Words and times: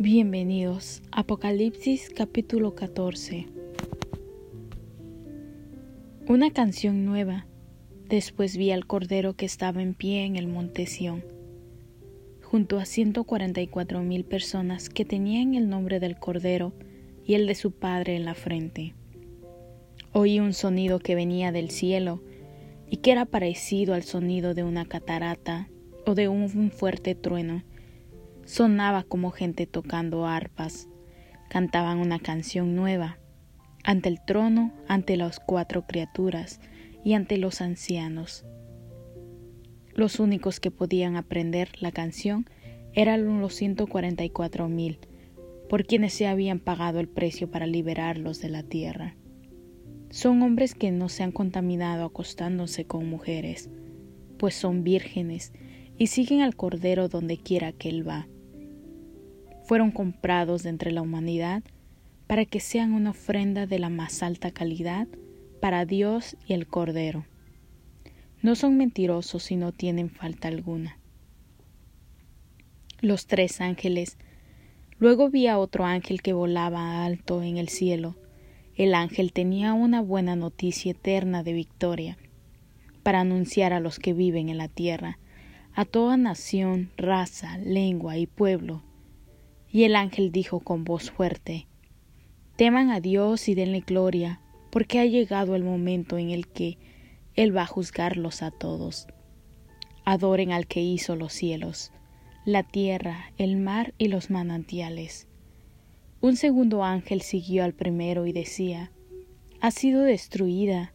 Bienvenidos. 0.00 1.02
Apocalipsis 1.10 2.08
capítulo 2.14 2.76
14. 2.76 3.48
Una 6.28 6.52
canción 6.52 7.04
nueva. 7.04 7.46
Después 8.08 8.56
vi 8.56 8.70
al 8.70 8.86
Cordero 8.86 9.34
que 9.34 9.44
estaba 9.44 9.82
en 9.82 9.94
pie 9.94 10.24
en 10.24 10.36
el 10.36 10.46
monte 10.46 10.86
Sión, 10.86 11.24
junto 12.44 12.78
a 12.78 12.84
ciento 12.84 13.24
cuarenta 13.24 13.60
y 13.60 13.66
cuatro 13.66 14.00
mil 14.02 14.24
personas 14.24 14.88
que 14.88 15.04
tenían 15.04 15.56
el 15.56 15.68
nombre 15.68 15.98
del 15.98 16.16
Cordero 16.16 16.72
y 17.26 17.34
el 17.34 17.48
de 17.48 17.56
su 17.56 17.72
Padre 17.72 18.14
en 18.14 18.24
la 18.24 18.34
frente. 18.34 18.94
Oí 20.12 20.38
un 20.38 20.52
sonido 20.52 21.00
que 21.00 21.16
venía 21.16 21.50
del 21.50 21.70
cielo 21.70 22.22
y 22.88 22.98
que 22.98 23.10
era 23.10 23.24
parecido 23.24 23.94
al 23.94 24.04
sonido 24.04 24.54
de 24.54 24.62
una 24.62 24.84
catarata 24.84 25.68
o 26.06 26.14
de 26.14 26.28
un 26.28 26.70
fuerte 26.70 27.16
trueno 27.16 27.64
Sonaba 28.48 29.02
como 29.02 29.30
gente 29.30 29.66
tocando 29.66 30.26
arpas. 30.26 30.88
Cantaban 31.50 31.98
una 31.98 32.18
canción 32.18 32.74
nueva. 32.74 33.18
Ante 33.84 34.08
el 34.08 34.24
trono, 34.24 34.72
ante 34.88 35.18
las 35.18 35.38
cuatro 35.38 35.86
criaturas 35.86 36.58
y 37.04 37.12
ante 37.12 37.36
los 37.36 37.60
ancianos. 37.60 38.46
Los 39.92 40.18
únicos 40.18 40.60
que 40.60 40.70
podían 40.70 41.16
aprender 41.16 41.68
la 41.80 41.92
canción 41.92 42.46
eran 42.94 43.38
los 43.38 43.52
144 43.52 44.66
mil, 44.70 44.98
por 45.68 45.84
quienes 45.84 46.14
se 46.14 46.26
habían 46.26 46.58
pagado 46.58 47.00
el 47.00 47.08
precio 47.08 47.50
para 47.50 47.66
liberarlos 47.66 48.40
de 48.40 48.48
la 48.48 48.62
tierra. 48.62 49.14
Son 50.08 50.40
hombres 50.40 50.74
que 50.74 50.90
no 50.90 51.10
se 51.10 51.22
han 51.22 51.32
contaminado 51.32 52.06
acostándose 52.06 52.86
con 52.86 53.10
mujeres, 53.10 53.68
pues 54.38 54.54
son 54.54 54.84
vírgenes 54.84 55.52
y 55.98 56.06
siguen 56.06 56.40
al 56.40 56.56
Cordero 56.56 57.08
donde 57.08 57.36
quiera 57.36 57.72
que 57.72 57.90
él 57.90 58.08
va 58.08 58.26
fueron 59.68 59.90
comprados 59.90 60.62
de 60.62 60.70
entre 60.70 60.92
la 60.92 61.02
humanidad 61.02 61.62
para 62.26 62.46
que 62.46 62.58
sean 62.58 62.94
una 62.94 63.10
ofrenda 63.10 63.66
de 63.66 63.78
la 63.78 63.90
más 63.90 64.22
alta 64.22 64.50
calidad 64.50 65.06
para 65.60 65.84
Dios 65.84 66.38
y 66.46 66.54
el 66.54 66.66
Cordero. 66.66 67.26
No 68.40 68.54
son 68.54 68.78
mentirosos 68.78 69.50
y 69.50 69.56
no 69.56 69.72
tienen 69.72 70.08
falta 70.08 70.48
alguna. 70.48 70.98
Los 73.02 73.26
tres 73.26 73.60
ángeles. 73.60 74.16
Luego 74.98 75.28
vi 75.28 75.48
a 75.48 75.58
otro 75.58 75.84
ángel 75.84 76.22
que 76.22 76.32
volaba 76.32 77.04
alto 77.04 77.42
en 77.42 77.58
el 77.58 77.68
cielo. 77.68 78.16
El 78.74 78.94
ángel 78.94 79.34
tenía 79.34 79.74
una 79.74 80.00
buena 80.00 80.34
noticia 80.34 80.92
eterna 80.92 81.42
de 81.42 81.52
victoria 81.52 82.16
para 83.02 83.20
anunciar 83.20 83.74
a 83.74 83.80
los 83.80 83.98
que 83.98 84.14
viven 84.14 84.48
en 84.48 84.56
la 84.56 84.68
tierra, 84.68 85.18
a 85.74 85.84
toda 85.84 86.16
nación, 86.16 86.90
raza, 86.96 87.58
lengua 87.58 88.16
y 88.16 88.26
pueblo, 88.26 88.82
y 89.70 89.84
el 89.84 89.96
ángel 89.96 90.32
dijo 90.32 90.60
con 90.60 90.84
voz 90.84 91.10
fuerte, 91.10 91.66
Teman 92.56 92.90
a 92.90 93.00
Dios 93.00 93.48
y 93.48 93.54
denle 93.54 93.80
gloria, 93.80 94.40
porque 94.70 94.98
ha 94.98 95.06
llegado 95.06 95.54
el 95.54 95.62
momento 95.62 96.18
en 96.18 96.30
el 96.30 96.48
que 96.48 96.78
Él 97.34 97.56
va 97.56 97.62
a 97.62 97.66
juzgarlos 97.66 98.42
a 98.42 98.50
todos. 98.50 99.06
Adoren 100.04 100.52
al 100.52 100.66
que 100.66 100.80
hizo 100.80 101.16
los 101.16 101.32
cielos, 101.32 101.92
la 102.44 102.62
tierra, 102.62 103.32
el 103.36 103.56
mar 103.56 103.94
y 103.98 104.08
los 104.08 104.30
manantiales. 104.30 105.28
Un 106.20 106.36
segundo 106.36 106.82
ángel 106.82 107.22
siguió 107.22 107.62
al 107.62 107.74
primero 107.74 108.26
y 108.26 108.32
decía, 108.32 108.90
Ha 109.60 109.70
sido 109.70 110.02
destruida. 110.02 110.94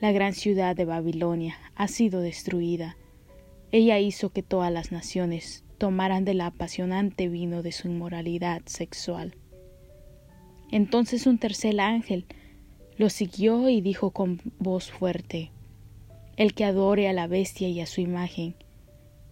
La 0.00 0.12
gran 0.12 0.32
ciudad 0.32 0.76
de 0.76 0.84
Babilonia 0.84 1.56
ha 1.74 1.88
sido 1.88 2.20
destruida. 2.20 2.96
Ella 3.72 3.98
hizo 3.98 4.30
que 4.30 4.42
todas 4.42 4.72
las 4.72 4.92
naciones 4.92 5.64
tomaran 5.78 6.24
del 6.24 6.40
apasionante 6.40 7.28
vino 7.28 7.62
de 7.62 7.72
su 7.72 7.88
inmoralidad 7.88 8.62
sexual. 8.66 9.36
Entonces 10.70 11.26
un 11.26 11.38
tercer 11.38 11.78
ángel 11.80 12.26
lo 12.96 13.10
siguió 13.10 13.68
y 13.68 13.80
dijo 13.80 14.10
con 14.10 14.40
voz 14.58 14.90
fuerte, 14.90 15.50
El 16.36 16.54
que 16.54 16.64
adore 16.64 17.08
a 17.08 17.12
la 17.12 17.26
bestia 17.26 17.68
y 17.68 17.80
a 17.80 17.86
su 17.86 18.00
imagen, 18.00 18.54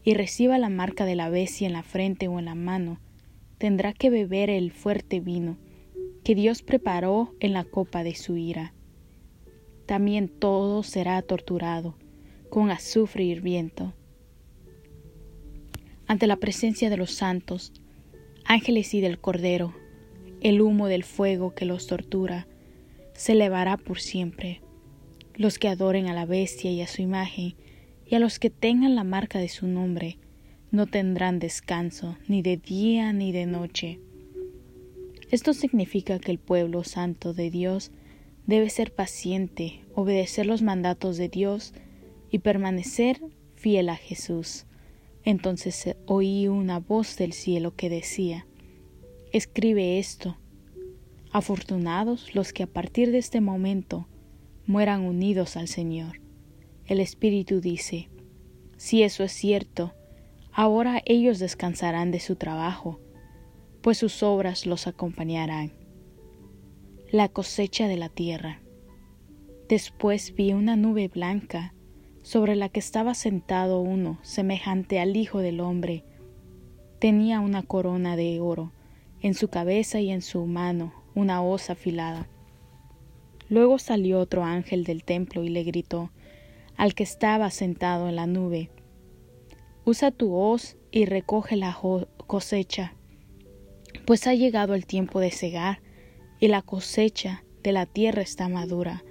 y 0.03 0.15
reciba 0.15 0.59
la 0.59 0.69
marca 0.69 1.07
de 1.07 1.15
la 1.15 1.31
bestia 1.31 1.67
en 1.67 1.73
la 1.73 1.83
frente 1.83 2.29
o 2.29 2.39
en 2.39 2.45
la 2.45 2.55
mano, 2.55 3.01
tendrá 3.59 3.95
que 3.95 4.11
beber 4.11 4.51
el 4.51 4.73
fuerte 4.73 5.21
vino 5.21 5.57
que 6.25 6.35
Dios 6.35 6.63
preparó 6.63 7.35
en 7.41 7.53
la 7.53 7.65
copa 7.65 8.03
de 8.03 8.15
su 8.15 8.37
ira. 8.37 8.75
También 9.87 10.29
todo 10.29 10.83
será 10.83 11.21
torturado 11.23 11.97
con 12.51 12.71
azufre 12.71 13.25
hirviento 13.25 13.95
ante 16.07 16.27
la 16.27 16.37
presencia 16.37 16.91
de 16.91 16.97
los 16.97 17.13
santos, 17.13 17.73
ángeles 18.45 18.95
y 18.95 19.01
del 19.01 19.19
Cordero, 19.19 19.75
el 20.41 20.61
humo 20.61 20.89
del 20.89 21.05
fuego 21.05 21.55
que 21.55 21.65
los 21.65 21.87
tortura 21.87 22.47
se 23.15 23.33
elevará 23.33 23.77
por 23.77 24.01
siempre. 24.01 24.61
Los 25.35 25.59
que 25.59 25.69
adoren 25.69 26.07
a 26.07 26.15
la 26.15 26.27
bestia 26.27 26.71
y 26.71 26.83
a 26.83 26.87
su 26.87 27.03
imagen, 27.03 27.55
y 28.07 28.15
a 28.15 28.19
los 28.19 28.39
que 28.39 28.51
tengan 28.51 28.95
la 28.95 29.05
marca 29.05 29.39
de 29.39 29.49
su 29.49 29.67
nombre, 29.67 30.19
no 30.71 30.87
tendrán 30.87 31.39
descanso 31.39 32.17
ni 32.29 32.43
de 32.43 32.57
día 32.57 33.13
ni 33.13 33.33
de 33.33 33.47
noche. 33.47 34.01
Esto 35.31 35.55
significa 35.55 36.19
que 36.19 36.31
el 36.31 36.39
pueblo 36.39 36.85
santo 36.85 37.33
de 37.33 37.51
Dios 37.51 37.91
debe 38.47 38.69
ser 38.71 38.95
paciente, 38.95 39.81
obedecer 39.95 40.47
los 40.47 40.63
mandatos 40.63 41.17
de 41.17 41.29
Dios 41.29 41.73
y 42.31 42.41
permanecer 42.41 43.21
fiel 43.57 43.89
a 43.89 43.97
Jesús. 43.97 44.67
Entonces 45.25 45.97
oí 46.07 46.49
una 46.49 46.79
voz 46.81 47.17
del 47.17 47.33
cielo 47.33 47.75
que 47.75 47.89
decía, 47.89 48.47
Escribe 49.33 49.99
esto. 49.99 50.37
Afortunados 51.33 52.35
los 52.35 52.53
que 52.53 52.63
a 52.63 52.67
partir 52.69 53.11
de 53.11 53.19
este 53.19 53.41
momento 53.41 54.07
mueran 54.67 55.03
unidos 55.03 55.57
al 55.57 55.67
Señor. 55.67 56.21
El 56.87 57.01
Espíritu 57.01 57.61
dice, 57.61 58.09
Si 58.77 59.03
eso 59.03 59.25
es 59.25 59.33
cierto, 59.33 59.95
ahora 60.53 61.03
ellos 61.07 61.39
descansarán 61.39 62.11
de 62.11 62.21
su 62.21 62.37
trabajo, 62.37 63.01
pues 63.81 63.99
sus 63.99 64.23
obras 64.23 64.67
los 64.67 64.87
acompañarán. 64.87 65.73
La 67.11 67.29
cosecha 67.29 67.89
de 67.89 67.97
la 67.97 68.11
tierra. 68.11 68.63
Después 69.69 70.35
vi 70.35 70.53
una 70.53 70.77
nube 70.77 71.09
blanca 71.09 71.75
sobre 72.25 72.57
la 72.57 72.71
que 72.71 72.81
estaba 72.81 73.13
sentado 73.13 73.81
uno 73.81 74.19
semejante 74.23 74.99
al 74.99 75.15
Hijo 75.15 75.41
del 75.41 75.61
Hombre. 75.61 76.05
Tenía 76.99 77.41
una 77.41 77.63
corona 77.63 78.17
de 78.17 78.41
oro 78.41 78.73
en 79.21 79.35
su 79.35 79.49
cabeza 79.49 80.01
y 80.01 80.11
en 80.11 80.23
su 80.23 80.47
mano 80.47 80.95
una 81.15 81.43
hoz 81.43 81.69
afilada. 81.69 82.27
Luego 83.51 83.79
salió 83.79 84.21
otro 84.21 84.43
ángel 84.43 84.85
del 84.85 85.05
templo 85.05 85.45
y 85.45 85.51
le 85.51 85.65
gritó 85.65 86.11
al 86.79 86.95
que 86.95 87.03
estaba 87.03 87.51
sentado 87.51 88.09
en 88.09 88.17
la 88.17 88.27
nube, 88.27 88.71
Usa 89.85 90.11
tu 90.11 90.35
hoz 90.35 90.79
y 90.91 91.05
recoge 91.05 91.57
la 91.57 91.79
cosecha, 92.27 92.95
pues 94.07 94.27
ha 94.27 94.33
llegado 94.33 94.73
el 94.73 94.87
tiempo 94.87 95.21
de 95.21 95.31
cegar 95.31 95.83
y 96.41 96.49
la 96.49 96.63
cosecha 96.63 97.45
de 97.63 97.73
la 97.73 97.85
tierra 97.85 98.23
está 98.23 98.49
madura. 98.49 99.05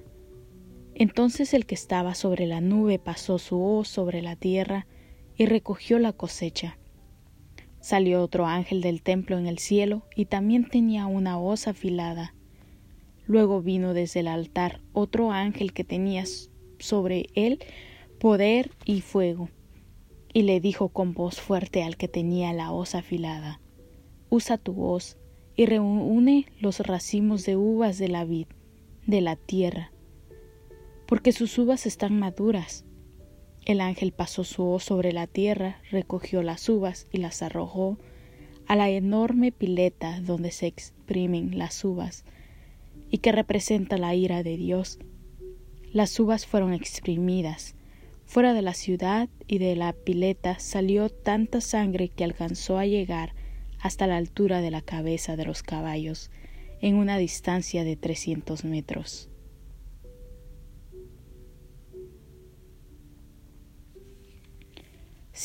Entonces 0.95 1.53
el 1.53 1.65
que 1.65 1.75
estaba 1.75 2.15
sobre 2.15 2.45
la 2.45 2.61
nube 2.61 2.99
pasó 2.99 3.39
su 3.39 3.61
hoz 3.63 3.87
sobre 3.87 4.21
la 4.21 4.35
tierra 4.35 4.85
y 5.35 5.45
recogió 5.45 5.99
la 5.99 6.13
cosecha. 6.13 6.77
Salió 7.79 8.21
otro 8.21 8.45
ángel 8.45 8.81
del 8.81 9.01
templo 9.01 9.37
en 9.37 9.47
el 9.47 9.59
cielo 9.59 10.03
y 10.15 10.25
también 10.25 10.69
tenía 10.69 11.05
una 11.07 11.39
hoz 11.39 11.67
afilada. 11.67 12.33
Luego 13.25 13.61
vino 13.61 13.93
desde 13.93 14.21
el 14.21 14.27
altar 14.27 14.81
otro 14.93 15.31
ángel 15.31 15.73
que 15.73 15.83
tenía 15.83 16.23
sobre 16.79 17.27
él 17.35 17.59
poder 18.19 18.71
y 18.85 19.01
fuego, 19.01 19.49
y 20.33 20.43
le 20.43 20.59
dijo 20.59 20.89
con 20.89 21.13
voz 21.13 21.39
fuerte 21.39 21.83
al 21.83 21.97
que 21.97 22.07
tenía 22.07 22.53
la 22.53 22.71
hoz 22.71 22.95
afilada, 22.95 23.59
Usa 24.29 24.57
tu 24.57 24.83
hoz 24.83 25.17
y 25.55 25.65
reúne 25.67 26.47
los 26.59 26.79
racimos 26.79 27.45
de 27.45 27.55
uvas 27.55 27.97
de 27.97 28.07
la 28.07 28.25
vid, 28.25 28.47
de 29.05 29.21
la 29.21 29.35
tierra, 29.35 29.92
porque 31.13 31.31
sus 31.31 31.59
uvas 31.59 31.85
están 31.85 32.17
maduras. 32.17 32.85
El 33.65 33.81
ángel 33.81 34.13
pasó 34.13 34.43
su 34.43 34.65
hoz 34.65 34.83
sobre 34.83 35.13
la 35.13 35.27
tierra, 35.27 35.79
recogió 35.91 36.41
las 36.41 36.67
uvas 36.67 37.05
y 37.11 37.19
las 37.19 37.43
arrojó 37.43 37.99
a 38.65 38.75
la 38.75 38.89
enorme 38.89 39.51
pileta 39.51 40.19
donde 40.21 40.49
se 40.49 40.65
exprimen 40.65 41.59
las 41.59 41.85
uvas 41.85 42.25
y 43.11 43.19
que 43.19 43.31
representa 43.31 43.99
la 43.99 44.15
ira 44.15 44.41
de 44.41 44.57
Dios. 44.57 44.97
Las 45.91 46.19
uvas 46.19 46.47
fueron 46.47 46.73
exprimidas. 46.73 47.75
Fuera 48.25 48.55
de 48.55 48.63
la 48.63 48.73
ciudad 48.73 49.29
y 49.45 49.59
de 49.59 49.75
la 49.75 49.93
pileta 49.93 50.57
salió 50.57 51.09
tanta 51.09 51.61
sangre 51.61 52.09
que 52.09 52.23
alcanzó 52.23 52.79
a 52.79 52.87
llegar 52.87 53.35
hasta 53.79 54.07
la 54.07 54.17
altura 54.17 54.61
de 54.61 54.71
la 54.71 54.81
cabeza 54.81 55.35
de 55.35 55.45
los 55.45 55.61
caballos, 55.61 56.31
en 56.81 56.95
una 56.95 57.19
distancia 57.19 57.83
de 57.83 57.97
trescientos 57.97 58.65
metros. 58.65 59.29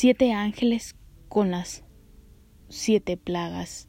Siete 0.01 0.33
ángeles 0.33 0.95
con 1.29 1.51
las 1.51 1.83
siete 2.69 3.17
plagas. 3.17 3.89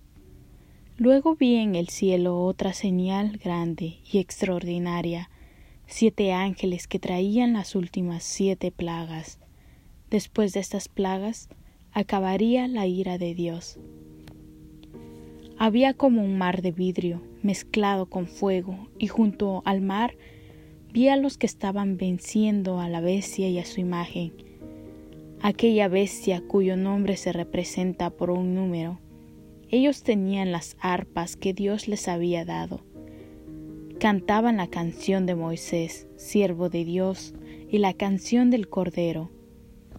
Luego 0.97 1.35
vi 1.35 1.57
en 1.57 1.75
el 1.75 1.89
cielo 1.89 2.41
otra 2.45 2.73
señal 2.73 3.37
grande 3.37 3.99
y 4.11 4.17
extraordinaria, 4.17 5.29
siete 5.85 6.33
ángeles 6.33 6.87
que 6.87 6.97
traían 6.97 7.53
las 7.53 7.75
últimas 7.75 8.23
siete 8.23 8.71
plagas. 8.71 9.37
Después 10.09 10.51
de 10.53 10.61
estas 10.61 10.87
plagas 10.89 11.47
acabaría 11.91 12.67
la 12.67 12.87
ira 12.87 13.19
de 13.19 13.35
Dios. 13.35 13.77
Había 15.59 15.93
como 15.93 16.23
un 16.23 16.39
mar 16.39 16.63
de 16.63 16.71
vidrio 16.71 17.21
mezclado 17.43 18.07
con 18.07 18.25
fuego, 18.25 18.89
y 18.97 19.05
junto 19.05 19.61
al 19.63 19.81
mar 19.81 20.17
vi 20.91 21.09
a 21.09 21.17
los 21.17 21.37
que 21.37 21.45
estaban 21.45 21.97
venciendo 21.97 22.79
a 22.79 22.89
la 22.89 22.99
bestia 22.99 23.47
y 23.47 23.59
a 23.59 23.65
su 23.65 23.79
imagen, 23.79 24.48
aquella 25.41 25.87
bestia 25.87 26.41
cuyo 26.41 26.77
nombre 26.77 27.17
se 27.17 27.31
representa 27.31 28.09
por 28.09 28.29
un 28.31 28.55
número 28.55 28.99
ellos 29.71 30.01
tenían 30.01 30.51
las 30.51 30.75
arpas 30.79 31.35
que 31.35 31.53
Dios 31.53 31.87
les 31.87 32.07
había 32.07 32.43
dado. 32.43 32.81
Cantaban 33.99 34.57
la 34.57 34.67
canción 34.67 35.27
de 35.27 35.35
Moisés, 35.35 36.07
siervo 36.15 36.69
de 36.69 36.85
Dios, 36.85 37.35
y 37.69 37.77
la 37.77 37.93
canción 37.93 38.49
del 38.49 38.67
Cordero. 38.67 39.29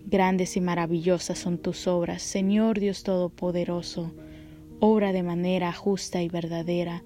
Grandes 0.06 0.56
y 0.56 0.60
maravillosas 0.60 1.38
son 1.38 1.58
tus 1.58 1.86
obras, 1.86 2.22
Señor 2.22 2.80
Dios 2.80 3.04
Todopoderoso, 3.04 4.12
obra 4.80 5.12
de 5.12 5.22
manera 5.22 5.72
justa 5.72 6.20
y 6.22 6.28
verdadera, 6.28 7.04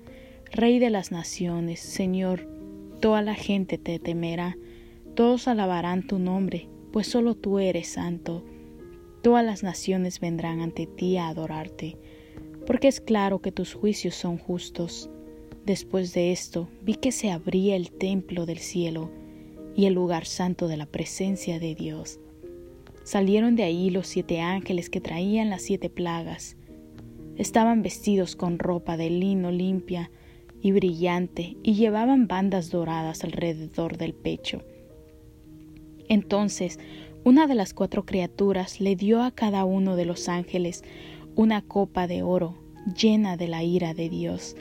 Rey 0.50 0.78
de 0.78 0.88
las 0.88 1.10
naciones, 1.10 1.80
Señor, 1.80 2.48
toda 3.00 3.20
la 3.20 3.34
gente 3.34 3.76
te 3.76 3.98
temerá, 3.98 4.56
todos 5.16 5.48
alabarán 5.48 6.06
tu 6.06 6.18
nombre, 6.18 6.68
pues 6.94 7.08
solo 7.08 7.34
tú 7.34 7.58
eres 7.58 7.88
santo. 7.88 8.44
Todas 9.20 9.44
las 9.44 9.64
naciones 9.64 10.20
vendrán 10.20 10.60
ante 10.60 10.86
ti 10.86 11.16
a 11.16 11.26
adorarte 11.26 11.96
porque 12.68 12.86
es 12.86 13.00
claro 13.00 13.40
que 13.40 13.50
tus 13.50 13.74
juicios 13.74 14.14
son 14.14 14.38
justos. 14.38 15.10
Después 15.66 16.14
de 16.14 16.30
esto 16.30 16.68
vi 16.82 16.94
que 16.94 17.10
se 17.10 17.32
abría 17.32 17.74
el 17.74 17.90
templo 17.90 18.46
del 18.46 18.58
cielo 18.58 19.10
y 19.74 19.86
el 19.86 19.94
lugar 19.94 20.24
santo 20.24 20.68
de 20.68 20.76
la 20.76 20.86
presencia 20.86 21.58
de 21.58 21.74
Dios. 21.74 22.20
Salieron 23.02 23.56
de 23.56 23.64
ahí 23.64 23.90
los 23.90 24.06
siete 24.06 24.40
ángeles 24.40 24.88
que 24.88 25.00
traían 25.00 25.50
las 25.50 25.62
siete 25.62 25.90
plagas. 25.90 26.56
Estaban 27.36 27.82
vestidos 27.82 28.36
con 28.36 28.60
ropa 28.60 28.96
de 28.96 29.10
lino 29.10 29.50
limpia 29.50 30.12
y 30.62 30.70
brillante 30.70 31.56
y 31.64 31.74
llevaban 31.74 32.28
bandas 32.28 32.70
doradas 32.70 33.24
alrededor 33.24 33.98
del 33.98 34.14
pecho. 34.14 34.62
Entonces 36.14 36.78
una 37.24 37.48
de 37.48 37.56
las 37.56 37.74
cuatro 37.74 38.06
criaturas 38.06 38.80
le 38.80 38.94
dio 38.94 39.22
a 39.22 39.32
cada 39.32 39.64
uno 39.64 39.96
de 39.96 40.04
los 40.04 40.28
ángeles 40.28 40.84
una 41.34 41.60
copa 41.60 42.06
de 42.06 42.22
oro 42.22 42.54
llena 42.96 43.36
de 43.36 43.48
la 43.48 43.64
ira 43.64 43.94
de 43.94 44.08
Dios, 44.08 44.54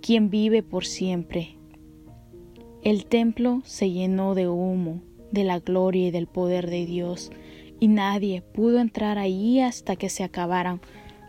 quien 0.00 0.28
vive 0.28 0.64
por 0.64 0.84
siempre. 0.84 1.56
El 2.82 3.06
templo 3.06 3.62
se 3.64 3.90
llenó 3.90 4.34
de 4.34 4.48
humo, 4.48 5.02
de 5.30 5.44
la 5.44 5.60
gloria 5.60 6.08
y 6.08 6.10
del 6.10 6.26
poder 6.26 6.68
de 6.68 6.84
Dios, 6.84 7.30
y 7.78 7.86
nadie 7.86 8.42
pudo 8.42 8.80
entrar 8.80 9.18
allí 9.18 9.60
hasta 9.60 9.94
que 9.94 10.08
se 10.08 10.24
acabaran 10.24 10.80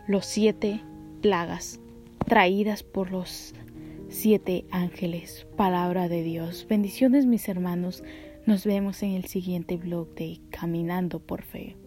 los 0.08 0.26
siete 0.26 0.80
plagas 1.20 1.78
traídas 2.26 2.82
por 2.82 3.12
los 3.12 3.54
siete 4.08 4.64
ángeles. 4.72 5.46
Palabra 5.56 6.08
de 6.08 6.24
Dios. 6.24 6.66
Bendiciones 6.68 7.26
mis 7.26 7.48
hermanos. 7.48 8.02
Nos 8.46 8.66
vemos 8.66 9.02
en 9.02 9.12
el 9.12 9.24
siguiente 9.24 9.78
blog 9.78 10.14
de 10.16 10.38
Caminando 10.50 11.18
por 11.18 11.42
Fe. 11.42 11.78